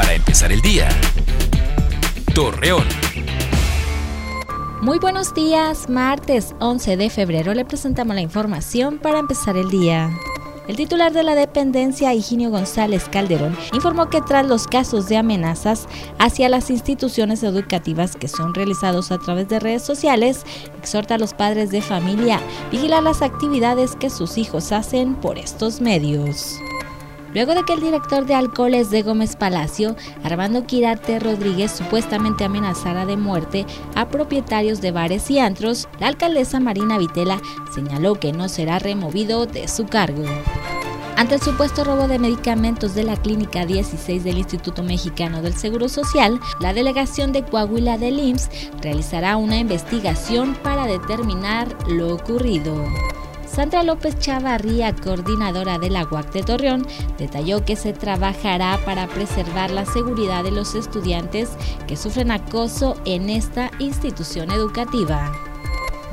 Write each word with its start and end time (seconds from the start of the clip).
Para 0.00 0.14
empezar 0.14 0.50
el 0.50 0.62
día. 0.62 0.88
Torreón. 2.34 2.86
Muy 4.80 4.98
buenos 4.98 5.34
días, 5.34 5.90
martes 5.90 6.54
11 6.58 6.96
de 6.96 7.10
febrero 7.10 7.52
le 7.52 7.66
presentamos 7.66 8.14
la 8.14 8.22
información 8.22 8.96
para 8.96 9.18
empezar 9.18 9.58
el 9.58 9.68
día. 9.68 10.08
El 10.68 10.76
titular 10.76 11.12
de 11.12 11.22
la 11.22 11.34
dependencia, 11.34 12.14
Higinio 12.14 12.48
González 12.48 13.10
Calderón, 13.12 13.54
informó 13.74 14.08
que 14.08 14.22
tras 14.22 14.46
los 14.46 14.66
casos 14.66 15.06
de 15.10 15.18
amenazas 15.18 15.86
hacia 16.18 16.48
las 16.48 16.70
instituciones 16.70 17.42
educativas 17.42 18.16
que 18.16 18.28
son 18.28 18.54
realizados 18.54 19.12
a 19.12 19.18
través 19.18 19.48
de 19.48 19.60
redes 19.60 19.82
sociales, 19.82 20.46
exhorta 20.78 21.16
a 21.16 21.18
los 21.18 21.34
padres 21.34 21.68
de 21.68 21.82
familia 21.82 22.40
vigilar 22.72 23.02
las 23.02 23.20
actividades 23.20 23.96
que 23.96 24.08
sus 24.08 24.38
hijos 24.38 24.72
hacen 24.72 25.14
por 25.14 25.36
estos 25.36 25.82
medios. 25.82 26.58
Luego 27.32 27.54
de 27.54 27.64
que 27.64 27.74
el 27.74 27.80
director 27.80 28.26
de 28.26 28.34
alcoholes 28.34 28.90
de 28.90 29.02
Gómez 29.02 29.36
Palacio, 29.36 29.94
Armando 30.24 30.66
Quirarte 30.66 31.20
Rodríguez, 31.20 31.70
supuestamente 31.70 32.44
amenazara 32.44 33.06
de 33.06 33.16
muerte 33.16 33.66
a 33.94 34.08
propietarios 34.08 34.80
de 34.80 34.90
bares 34.90 35.30
y 35.30 35.38
antros, 35.38 35.88
la 36.00 36.08
alcaldesa 36.08 36.58
Marina 36.58 36.98
Vitela 36.98 37.40
señaló 37.74 38.16
que 38.16 38.32
no 38.32 38.48
será 38.48 38.78
removido 38.80 39.46
de 39.46 39.68
su 39.68 39.86
cargo. 39.86 40.24
Ante 41.16 41.34
el 41.34 41.42
supuesto 41.42 41.84
robo 41.84 42.08
de 42.08 42.18
medicamentos 42.18 42.94
de 42.94 43.04
la 43.04 43.14
Clínica 43.14 43.66
16 43.66 44.24
del 44.24 44.38
Instituto 44.38 44.82
Mexicano 44.82 45.42
del 45.42 45.54
Seguro 45.54 45.88
Social, 45.90 46.40
la 46.60 46.72
delegación 46.72 47.32
de 47.32 47.44
Coahuila 47.44 47.98
del 47.98 48.18
IMSS 48.18 48.48
realizará 48.80 49.36
una 49.36 49.58
investigación 49.58 50.54
para 50.62 50.86
determinar 50.86 51.76
lo 51.88 52.14
ocurrido. 52.14 52.86
Sandra 53.52 53.82
López 53.82 54.16
Chavarría, 54.20 54.94
coordinadora 54.94 55.78
de 55.78 55.90
la 55.90 56.04
UAC 56.04 56.32
de 56.32 56.42
Torreón, 56.44 56.86
detalló 57.18 57.64
que 57.64 57.74
se 57.74 57.92
trabajará 57.92 58.78
para 58.84 59.08
preservar 59.08 59.72
la 59.72 59.84
seguridad 59.84 60.44
de 60.44 60.52
los 60.52 60.76
estudiantes 60.76 61.50
que 61.88 61.96
sufren 61.96 62.30
acoso 62.30 62.96
en 63.04 63.28
esta 63.28 63.72
institución 63.80 64.52
educativa. 64.52 65.32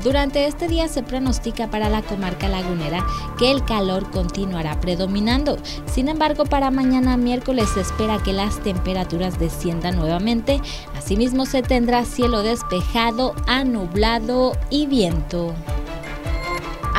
Durante 0.02 0.46
este 0.46 0.66
día 0.66 0.88
se 0.88 1.02
pronostica 1.02 1.70
para 1.70 1.88
la 1.88 2.02
comarca 2.02 2.48
lagunera 2.48 3.06
que 3.38 3.50
el 3.50 3.64
calor 3.64 4.10
continuará 4.10 4.80
predominando. 4.80 5.58
Sin 5.86 6.08
embargo, 6.08 6.44
para 6.44 6.72
mañana 6.72 7.16
miércoles 7.16 7.68
se 7.70 7.80
espera 7.80 8.22
que 8.22 8.32
las 8.32 8.60
temperaturas 8.62 9.38
desciendan 9.38 9.96
nuevamente. 9.96 10.60
Asimismo, 10.96 11.46
se 11.46 11.62
tendrá 11.62 12.04
cielo 12.04 12.42
despejado, 12.42 13.34
anublado 13.46 14.52
y 14.70 14.86
viento. 14.86 15.54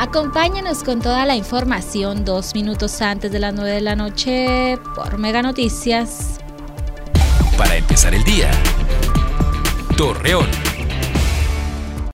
Acompáñanos 0.02 0.82
con 0.82 1.02
toda 1.02 1.26
la 1.26 1.36
información 1.36 2.24
dos 2.24 2.54
minutos 2.54 3.02
antes 3.02 3.30
de 3.30 3.38
las 3.38 3.52
9 3.52 3.70
de 3.70 3.80
la 3.82 3.96
noche 3.96 4.78
por 4.94 5.18
Mega 5.18 5.42
Noticias. 5.42 6.40
Para 7.58 7.76
empezar 7.76 8.14
el 8.14 8.24
día. 8.24 8.50
Torreón. 9.98 10.69